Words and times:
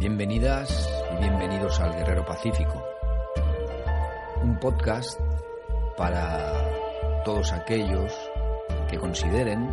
Bienvenidas 0.00 0.88
y 1.12 1.20
bienvenidos 1.20 1.78
al 1.78 1.94
Guerrero 1.94 2.24
Pacífico, 2.24 2.82
un 4.42 4.58
podcast 4.58 5.20
para 5.94 7.22
todos 7.22 7.52
aquellos 7.52 8.10
que 8.88 8.96
consideren 8.96 9.68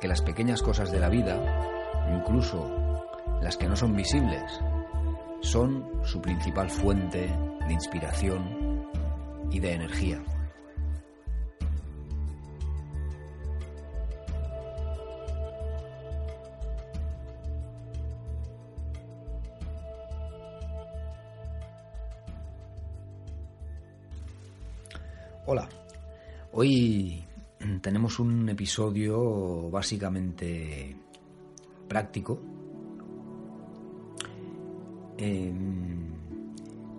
que 0.00 0.06
las 0.06 0.22
pequeñas 0.22 0.62
cosas 0.62 0.92
de 0.92 1.00
la 1.00 1.08
vida, 1.08 2.06
incluso 2.14 2.70
las 3.42 3.56
que 3.56 3.66
no 3.66 3.74
son 3.74 3.96
visibles, 3.96 4.44
son 5.40 5.90
su 6.04 6.22
principal 6.22 6.70
fuente 6.70 7.28
de 7.66 7.72
inspiración 7.72 8.86
y 9.50 9.58
de 9.58 9.72
energía. 9.72 10.22
Hola, 25.50 25.66
hoy 26.52 27.24
tenemos 27.80 28.18
un 28.18 28.50
episodio 28.50 29.70
básicamente 29.70 30.94
práctico. 31.88 32.38
Eh, 35.16 35.50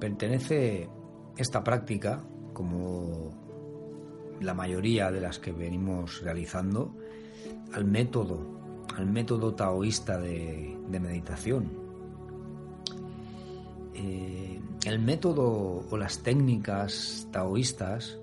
pertenece 0.00 0.88
esta 1.36 1.62
práctica, 1.62 2.24
como 2.54 3.34
la 4.40 4.54
mayoría 4.54 5.10
de 5.10 5.20
las 5.20 5.38
que 5.38 5.52
venimos 5.52 6.22
realizando, 6.22 6.96
al 7.74 7.84
método, 7.84 8.86
al 8.96 9.04
método 9.04 9.54
taoísta 9.54 10.16
de, 10.18 10.74
de 10.88 11.00
meditación. 11.00 11.70
Eh, 13.92 14.58
el 14.86 15.00
método 15.00 15.84
o 15.90 15.96
las 15.98 16.22
técnicas 16.22 17.28
taoístas 17.30 18.18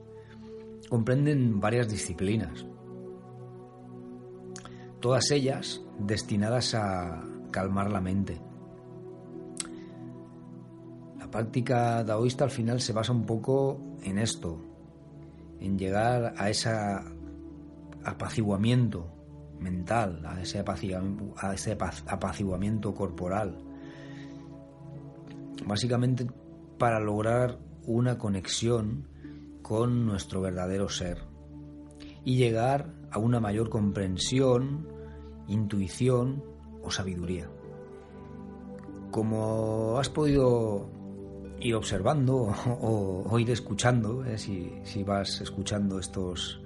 comprenden 0.89 1.59
varias 1.59 1.89
disciplinas, 1.89 2.65
todas 4.99 5.29
ellas 5.31 5.81
destinadas 5.99 6.75
a 6.75 7.23
calmar 7.51 7.91
la 7.91 8.01
mente. 8.01 8.41
La 11.19 11.29
práctica 11.31 12.03
taoísta 12.05 12.43
al 12.43 12.51
final 12.51 12.81
se 12.81 12.93
basa 12.93 13.11
un 13.11 13.25
poco 13.25 13.79
en 14.03 14.17
esto, 14.19 14.61
en 15.59 15.77
llegar 15.77 16.33
a 16.37 16.49
ese 16.49 16.71
apaciguamiento 18.03 19.11
mental, 19.59 20.23
a 20.25 20.41
ese 20.41 20.59
apaciguamiento 22.07 22.93
corporal. 22.93 23.57
Básicamente 25.65 26.27
para 26.77 26.99
lograr 26.99 27.57
una 27.85 28.17
conexión 28.17 29.07
con 29.67 30.05
nuestro 30.05 30.41
verdadero 30.41 30.89
ser 30.89 31.23
y 32.23 32.37
llegar 32.37 32.93
a 33.09 33.17
una 33.17 33.39
mayor 33.39 33.67
comprensión, 33.69 34.87
intuición 35.47 36.43
o 36.83 36.91
sabiduría. 36.91 37.49
Como 39.09 39.97
has 39.97 40.09
podido 40.09 40.91
ir 41.59 41.73
observando 41.73 42.53
o, 42.79 43.39
ir 43.39 43.49
escuchando, 43.49 44.23
eh, 44.23 44.37
si, 44.37 44.71
si 44.83 45.03
vas 45.03 45.41
escuchando 45.41 45.97
estos 45.97 46.61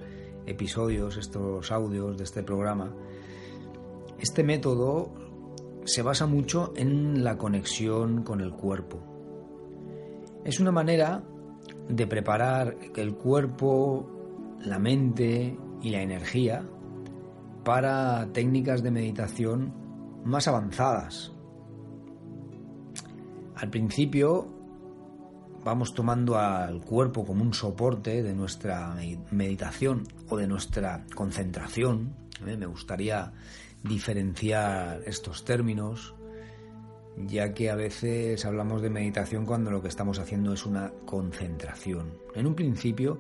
episodios, 0.46 1.16
estos 1.16 1.72
audios 1.72 2.18
de 2.18 2.26
este 2.26 2.44
programa, 2.44 2.94
este 4.20 4.44
método 4.44 5.14
se 5.86 6.02
basa 6.02 6.26
mucho 6.26 6.74
en 6.76 7.24
la 7.24 7.38
conexión 7.38 8.24
con 8.24 8.42
el 8.42 8.52
cuerpo. 8.52 9.00
Es 10.44 10.60
una 10.60 10.74
manera 10.74 11.24
de 11.90 12.08
preparar 12.08 12.78
el 12.96 13.16
cuerpo, 13.16 14.08
la 14.62 14.80
mente 14.80 15.58
y 15.82 15.90
la 15.90 16.02
energía 16.02 16.64
para 17.66 18.32
técnicas 18.32 18.84
de 18.84 18.92
meditación 18.92 19.74
más 20.24 20.48
avanzadas. 20.48 21.34
Al 23.56 23.70
principio 23.70 24.48
vamos 25.64 25.94
tomando 25.94 26.38
al 26.38 26.80
cuerpo 26.82 27.26
como 27.26 27.44
un 27.44 27.54
soporte 27.54 28.24
de 28.24 28.34
nuestra 28.34 28.96
meditación 29.32 30.08
o 30.30 30.38
de 30.38 30.48
nuestra 30.48 31.06
concentración. 31.14 32.16
¿eh? 32.46 32.56
Me 32.56 32.68
gustaría 32.68 33.34
diferenciar 33.84 35.02
estos 35.06 35.44
términos 35.44 36.14
ya 37.28 37.54
que 37.54 37.70
a 37.70 37.76
veces 37.76 38.46
hablamos 38.46 38.82
de 38.82 38.90
meditación 38.90 39.46
cuando 39.46 39.72
lo 39.72 39.82
que 39.82 39.88
estamos 39.88 40.20
haciendo 40.20 40.54
es 40.54 40.66
una 40.66 40.94
concentración. 41.06 42.14
En 42.36 42.48
un 42.48 42.56
principio, 42.56 43.20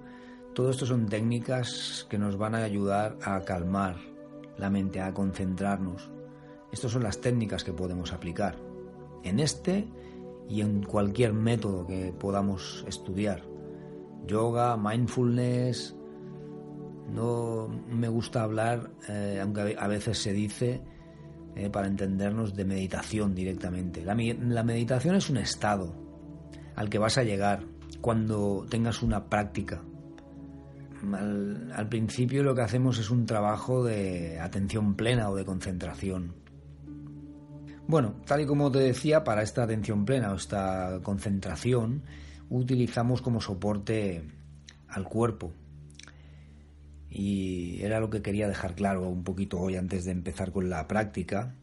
todo 0.53 0.71
esto 0.71 0.85
son 0.85 1.07
técnicas 1.07 2.07
que 2.09 2.17
nos 2.17 2.37
van 2.37 2.55
a 2.55 2.63
ayudar 2.63 3.17
a 3.23 3.41
calmar 3.41 3.97
la 4.57 4.69
mente, 4.69 5.01
a 5.01 5.13
concentrarnos. 5.13 6.09
Estas 6.71 6.91
son 6.91 7.03
las 7.03 7.19
técnicas 7.19 7.63
que 7.63 7.73
podemos 7.73 8.13
aplicar 8.13 8.55
en 9.23 9.39
este 9.39 9.87
y 10.47 10.61
en 10.61 10.83
cualquier 10.83 11.33
método 11.33 11.85
que 11.85 12.13
podamos 12.17 12.85
estudiar. 12.87 13.43
Yoga, 14.25 14.77
mindfulness. 14.77 15.95
No 17.13 17.67
me 17.89 18.07
gusta 18.07 18.43
hablar, 18.43 18.91
eh, 19.07 19.39
aunque 19.41 19.75
a 19.77 19.87
veces 19.87 20.19
se 20.19 20.31
dice, 20.31 20.81
eh, 21.55 21.69
para 21.69 21.87
entendernos, 21.87 22.55
de 22.55 22.65
meditación 22.65 23.35
directamente. 23.35 24.03
La, 24.03 24.15
meditación 24.63 25.15
es 25.15 25.29
un 25.29 25.37
estado 25.37 25.93
al 26.75 26.89
que 26.89 26.97
vas 26.97 27.17
a 27.17 27.23
llegar 27.23 27.63
cuando 28.01 28.65
tengas 28.69 29.01
una 29.03 29.29
práctica. 29.29 29.81
Al, 31.13 31.71
al, 31.71 31.89
principio 31.89 32.43
lo 32.43 32.53
que 32.53 32.61
hacemos 32.61 32.99
es 32.99 33.09
un 33.09 33.25
trabajo 33.25 33.83
de 33.83 34.39
atención 34.39 34.95
plena 34.95 35.29
o 35.29 35.35
de 35.35 35.45
concentración. 35.45 36.35
Bueno, 37.87 38.21
tal 38.25 38.41
y 38.41 38.45
como 38.45 38.71
te 38.71 38.79
decía, 38.79 39.23
para 39.23 39.41
esta 39.41 39.63
atención 39.63 40.05
plena 40.05 40.31
o 40.31 40.35
esta 40.35 40.99
concentración 41.01 42.03
utilizamos 42.49 43.21
como 43.21 43.41
soporte 43.41 44.23
al 44.87 45.05
cuerpo, 45.05 45.53
y 47.09 47.58
era 47.81 47.99
lo 47.99 48.09
que 48.09 48.21
quería 48.21 48.47
dejar 48.47 48.75
claro 48.75 49.07
un 49.07 49.23
poquito 49.23 49.59
hoy 49.59 49.75
antes 49.75 50.05
de 50.05 50.11
empezar 50.11 50.51
con 50.51 50.69
la 50.69 50.87
práctica. 50.87 51.55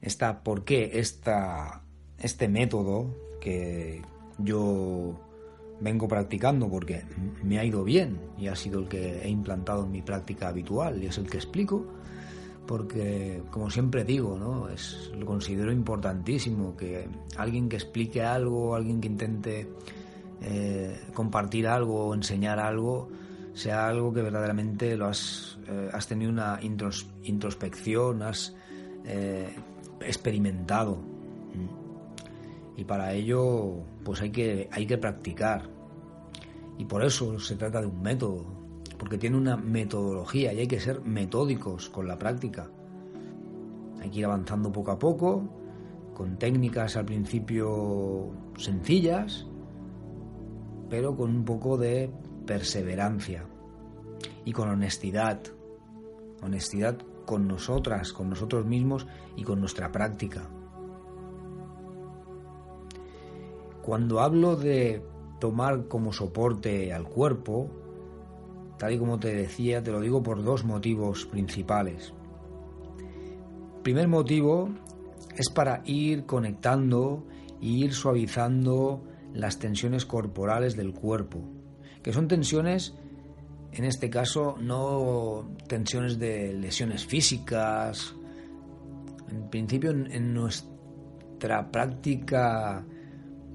Esta, 0.00 0.42
¿Por 0.42 0.64
qué 0.64 0.92
esta, 0.94 1.82
este 2.18 2.48
método 2.48 3.14
que 3.40 4.02
yo 4.38 5.18
vengo 5.80 6.08
practicando? 6.08 6.68
Porque 6.68 7.04
me 7.42 7.58
ha 7.58 7.64
ido 7.64 7.84
bien 7.84 8.18
y 8.38 8.48
ha 8.48 8.56
sido 8.56 8.80
el 8.80 8.88
que 8.88 9.22
he 9.22 9.28
implantado 9.28 9.84
en 9.84 9.92
mi 9.92 10.02
práctica 10.02 10.48
habitual 10.48 11.02
y 11.02 11.06
es 11.06 11.18
el 11.18 11.28
que 11.28 11.36
explico. 11.36 11.86
Porque, 12.66 13.42
como 13.50 13.70
siempre 13.70 14.04
digo, 14.04 14.38
¿no? 14.38 14.68
es, 14.68 15.10
lo 15.18 15.24
considero 15.24 15.72
importantísimo 15.72 16.76
que 16.76 17.08
alguien 17.36 17.66
que 17.68 17.76
explique 17.76 18.22
algo, 18.22 18.74
alguien 18.74 19.00
que 19.00 19.08
intente 19.08 19.68
eh, 20.42 21.00
compartir 21.14 21.66
algo 21.66 22.08
o 22.08 22.14
enseñar 22.14 22.58
algo, 22.58 23.08
sea 23.58 23.88
algo 23.88 24.12
que 24.12 24.22
verdaderamente 24.22 24.96
lo 24.96 25.06
has, 25.06 25.58
eh, 25.66 25.90
has 25.92 26.06
tenido 26.06 26.30
una 26.30 26.60
introspección, 26.62 28.22
has 28.22 28.54
eh, 29.04 29.52
experimentado. 30.00 30.98
Y 32.76 32.84
para 32.84 33.12
ello, 33.12 33.82
pues 34.04 34.22
hay 34.22 34.30
que, 34.30 34.68
hay 34.70 34.86
que 34.86 34.96
practicar. 34.96 35.68
Y 36.78 36.84
por 36.84 37.04
eso 37.04 37.40
se 37.40 37.56
trata 37.56 37.80
de 37.80 37.88
un 37.88 38.00
método, 38.00 38.46
porque 38.96 39.18
tiene 39.18 39.36
una 39.36 39.56
metodología 39.56 40.52
y 40.52 40.60
hay 40.60 40.68
que 40.68 40.78
ser 40.78 41.00
metódicos 41.00 41.88
con 41.88 42.06
la 42.06 42.16
práctica. 42.16 42.70
Hay 44.00 44.10
que 44.10 44.20
ir 44.20 44.24
avanzando 44.24 44.70
poco 44.70 44.92
a 44.92 44.98
poco, 45.00 45.42
con 46.14 46.38
técnicas 46.38 46.96
al 46.96 47.06
principio 47.06 48.30
sencillas, 48.56 49.48
pero 50.88 51.16
con 51.16 51.34
un 51.34 51.44
poco 51.44 51.76
de 51.76 52.12
perseverancia 52.48 53.44
y 54.46 54.52
con 54.52 54.70
honestidad. 54.70 55.40
Honestidad 56.42 56.98
con 57.26 57.46
nosotras, 57.46 58.14
con 58.14 58.30
nosotros 58.30 58.64
mismos 58.64 59.06
y 59.36 59.44
con 59.44 59.60
nuestra 59.60 59.92
práctica. 59.92 60.48
Cuando 63.82 64.20
hablo 64.20 64.56
de 64.56 65.02
tomar 65.38 65.88
como 65.88 66.12
soporte 66.12 66.92
al 66.92 67.04
cuerpo, 67.04 67.70
tal 68.78 68.94
y 68.94 68.98
como 68.98 69.18
te 69.18 69.34
decía, 69.34 69.82
te 69.82 69.92
lo 69.92 70.00
digo 70.00 70.22
por 70.22 70.42
dos 70.42 70.64
motivos 70.64 71.26
principales. 71.26 72.14
Primer 73.82 74.08
motivo 74.08 74.70
es 75.36 75.50
para 75.50 75.82
ir 75.84 76.24
conectando 76.24 77.26
e 77.60 77.66
ir 77.66 77.92
suavizando 77.92 79.04
las 79.34 79.58
tensiones 79.58 80.06
corporales 80.06 80.76
del 80.76 80.94
cuerpo, 80.94 81.57
que 82.02 82.12
son 82.12 82.28
tensiones, 82.28 82.94
en 83.72 83.84
este 83.84 84.08
caso, 84.10 84.56
no 84.60 85.48
tensiones 85.66 86.18
de 86.18 86.52
lesiones 86.54 87.06
físicas. 87.06 88.14
En 89.30 89.50
principio, 89.50 89.90
en, 89.90 90.34
nuestra 90.34 91.70
práctica 91.70 92.84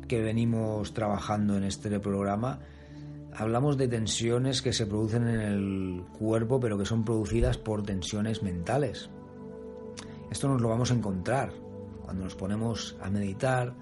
que 0.08 0.22
venimos 0.22 0.94
trabajando 0.94 1.58
en 1.58 1.64
este 1.64 2.00
programa, 2.00 2.60
hablamos 3.36 3.78
de 3.78 3.88
tensiones 3.88 4.62
que 4.62 4.72
se 4.72 4.86
producen 4.86 5.28
en 5.28 5.42
el 5.42 6.04
cuerpo, 6.18 6.60
pero 6.60 6.78
que 6.78 6.86
son 6.86 7.04
producidas 7.04 7.58
por 7.58 7.84
tensiones 7.84 8.44
mentales. 8.44 9.10
Esto 10.30 10.48
nos 10.48 10.62
lo 10.62 10.70
vamos 10.70 10.92
a 10.92 10.96
encontrar 10.96 11.52
cuando 12.04 12.26
nos 12.26 12.36
ponemos 12.36 12.96
a 13.02 13.10
meditar, 13.10 13.74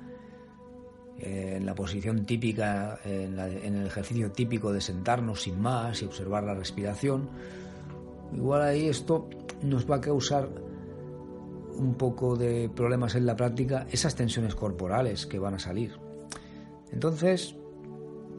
en 1.21 1.65
la 1.65 1.75
posición 1.75 2.25
típica, 2.25 2.99
en, 3.05 3.37
el 3.39 3.85
ejercicio 3.85 4.31
típico 4.31 4.73
de 4.73 4.81
sentarnos 4.81 5.43
sin 5.43 5.59
más 5.61 6.01
y 6.01 6.05
observar 6.05 6.43
la 6.43 6.53
respiración, 6.53 7.29
igual 8.33 8.61
ahí 8.63 8.87
esto 8.87 9.29
nos 9.61 9.89
va 9.89 9.97
a 9.97 10.01
causar 10.01 10.49
un 11.75 11.95
poco 11.95 12.35
de 12.35 12.69
problemas 12.69 13.15
en 13.15 13.25
la 13.25 13.35
práctica, 13.35 13.87
esas 13.91 14.15
tensiones 14.15 14.55
corporales 14.55 15.25
que 15.25 15.39
van 15.39 15.55
a 15.55 15.59
salir. 15.59 15.93
Entonces, 16.91 17.55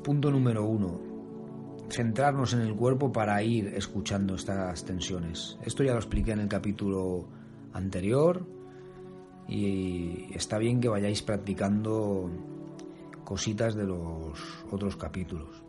punto 0.02 0.30
número 0.30 0.64
uno, 0.64 1.00
centrarnos 1.88 2.54
en 2.54 2.60
el 2.60 2.74
cuerpo 2.74 3.12
para 3.12 3.42
ir 3.42 3.68
escuchando 3.74 4.34
estas 4.34 4.84
tensiones. 4.84 5.58
Esto 5.64 5.84
ya 5.84 5.92
lo 5.92 5.98
expliqué 5.98 6.32
en 6.32 6.40
el 6.40 6.48
capítulo 6.48 7.28
anterior 7.72 8.44
y 9.48 10.28
está 10.34 10.58
bien 10.58 10.80
que 10.80 10.88
vayáis 10.88 11.22
practicando 11.22 12.30
cositas 13.32 13.74
de 13.74 13.84
los 13.84 14.38
otros 14.70 14.94
capítulos. 14.98 15.64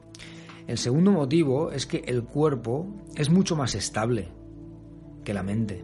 El 0.67 0.77
segundo 0.77 1.13
motivo 1.13 1.71
es 1.71 1.85
que 1.85 2.03
el 2.05 2.25
cuerpo 2.25 2.85
es 3.15 3.29
mucho 3.29 3.55
más 3.55 3.73
estable 3.73 4.27
que 5.23 5.33
la 5.33 5.43
mente. 5.43 5.81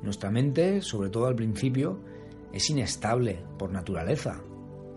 Nuestra 0.00 0.30
mente, 0.30 0.80
sobre 0.82 1.10
todo 1.10 1.26
al 1.26 1.34
principio, 1.34 1.98
es 2.52 2.70
inestable 2.70 3.42
por 3.58 3.72
naturaleza. 3.72 4.40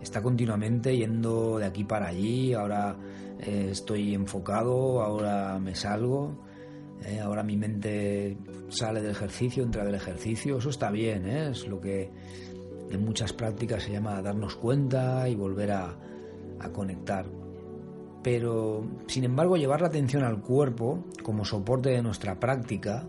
Está 0.00 0.22
continuamente 0.22 0.96
yendo 0.96 1.58
de 1.58 1.66
aquí 1.66 1.82
para 1.82 2.06
allí, 2.06 2.54
ahora 2.54 2.96
eh, 3.40 3.70
estoy 3.72 4.14
enfocado, 4.14 5.02
ahora 5.02 5.58
me 5.58 5.74
salgo, 5.74 6.44
eh, 7.04 7.18
ahora 7.18 7.42
mi 7.42 7.56
mente 7.56 8.38
sale 8.68 9.02
del 9.02 9.10
ejercicio, 9.10 9.64
entra 9.64 9.84
del 9.84 9.96
ejercicio, 9.96 10.58
eso 10.58 10.70
está 10.70 10.92
bien, 10.92 11.26
¿eh? 11.26 11.48
es 11.50 11.66
lo 11.66 11.80
que 11.80 12.08
en 12.90 13.04
muchas 13.04 13.32
prácticas 13.32 13.82
se 13.82 13.92
llama 13.92 14.22
darnos 14.22 14.56
cuenta 14.56 15.28
y 15.28 15.34
volver 15.34 15.72
a, 15.72 15.96
conectar. 16.72 17.26
Pero, 18.22 18.84
sin 19.06 19.22
embargo, 19.22 19.56
llevar 19.56 19.80
la 19.80 19.86
atención 19.86 20.24
al 20.24 20.40
cuerpo 20.40 21.04
como 21.22 21.44
soporte 21.44 21.90
de 21.90 22.02
nuestra 22.02 22.40
práctica, 22.40 23.06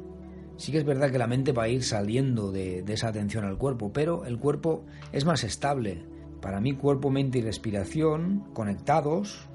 sí 0.57 0.71
que 0.71 0.77
es 0.77 0.85
verdad 0.85 1.09
que 1.11 1.17
la 1.17 1.25
mente 1.25 1.53
va 1.53 1.63
a 1.63 1.69
ir 1.69 1.83
saliendo 1.83 2.51
de, 2.51 2.83
esa 2.87 3.07
atención 3.07 3.45
al 3.45 3.57
cuerpo, 3.57 3.91
pero 3.91 4.25
el 4.25 4.37
cuerpo 4.37 4.85
es 5.11 5.25
más 5.25 5.43
estable. 5.43 6.05
Para 6.39 6.61
mí, 6.61 6.73
cuerpo, 6.73 7.09
mente 7.09 7.39
y 7.39 7.41
respiración 7.41 8.43
conectados 8.53 9.47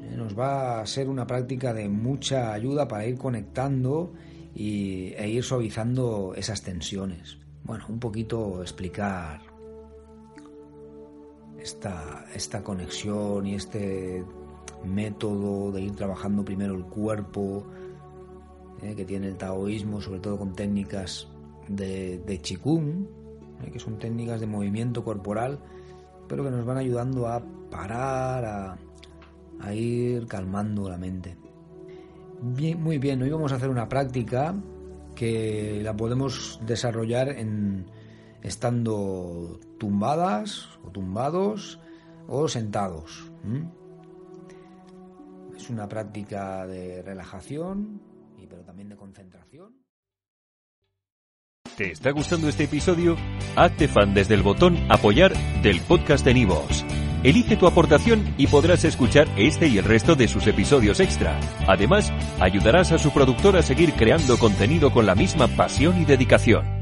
eh, 0.00 0.14
nos 0.16 0.38
va 0.38 0.80
a 0.80 0.86
ser 0.86 1.08
una 1.08 1.26
práctica 1.26 1.74
de 1.74 1.88
mucha 1.88 2.52
ayuda 2.52 2.86
para 2.86 3.04
ir 3.06 3.18
conectando 3.18 4.12
y, 4.54 5.14
e 5.14 5.28
ir 5.28 5.42
suavizando 5.42 6.34
esas 6.36 6.62
tensiones. 6.62 7.38
Bueno, 7.64 7.86
un 7.88 7.98
poquito 7.98 8.62
explicar 8.62 9.51
esta, 11.62 12.26
esta 12.34 12.62
conexión 12.62 13.46
y 13.46 13.54
este 13.54 14.24
método 14.84 15.70
de 15.70 15.82
ir 15.82 15.94
trabajando 15.94 16.44
primero 16.44 16.74
el 16.74 16.84
cuerpo 16.84 17.64
eh, 18.82 18.94
que 18.96 19.04
tiene 19.04 19.28
el 19.28 19.36
taoísmo, 19.36 20.00
sobre 20.00 20.20
todo 20.20 20.38
con 20.38 20.54
técnicas 20.54 21.28
de, 21.68 22.18
de 22.18 22.38
Qigong, 22.38 23.06
eh, 23.62 23.70
que 23.70 23.78
son 23.78 23.98
técnicas 23.98 24.40
de 24.40 24.46
movimiento 24.46 25.04
corporal, 25.04 25.60
pero 26.28 26.42
que 26.42 26.50
nos 26.50 26.64
van 26.64 26.78
ayudando 26.78 27.28
a 27.28 27.40
parar, 27.70 28.44
a, 28.44 28.78
a 29.60 29.74
ir 29.74 30.26
calmando 30.26 30.88
la 30.88 30.98
mente. 30.98 31.36
Bien, 32.40 32.82
muy 32.82 32.98
bien, 32.98 33.22
hoy 33.22 33.30
vamos 33.30 33.52
a 33.52 33.56
hacer 33.56 33.68
una 33.68 33.88
práctica 33.88 34.54
que 35.14 35.80
la 35.82 35.96
podemos 35.96 36.58
desarrollar 36.66 37.28
en, 37.28 37.86
estando 38.42 39.60
tumbadas 39.78 40.68
o 40.84 40.90
tumbados 40.90 41.80
o 42.28 42.48
sentados. 42.48 43.30
Es 45.56 45.70
una 45.70 45.88
práctica 45.88 46.66
de 46.66 47.02
relajación, 47.02 48.00
y 48.38 48.46
pero 48.46 48.62
también 48.62 48.88
de 48.88 48.96
concentración. 48.96 49.82
¿Te 51.76 51.92
está 51.92 52.10
gustando 52.10 52.48
este 52.48 52.64
episodio? 52.64 53.16
Hazte 53.56 53.88
fan 53.88 54.12
desde 54.12 54.34
el 54.34 54.42
botón 54.42 54.76
apoyar 54.90 55.32
del 55.62 55.80
podcast 55.80 56.24
de 56.24 56.34
Nivos. 56.34 56.84
Elige 57.22 57.56
tu 57.56 57.66
aportación 57.66 58.34
y 58.36 58.48
podrás 58.48 58.84
escuchar 58.84 59.28
este 59.36 59.68
y 59.68 59.78
el 59.78 59.84
resto 59.84 60.16
de 60.16 60.26
sus 60.26 60.46
episodios 60.48 60.98
extra. 61.00 61.38
Además, 61.68 62.12
ayudarás 62.40 62.90
a 62.92 62.98
su 62.98 63.12
productor 63.12 63.56
a 63.56 63.62
seguir 63.62 63.94
creando 63.94 64.38
contenido 64.38 64.92
con 64.92 65.06
la 65.06 65.14
misma 65.14 65.46
pasión 65.48 66.00
y 66.02 66.04
dedicación. 66.04 66.81